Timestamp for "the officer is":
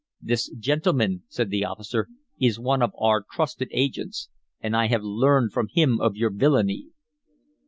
1.51-2.59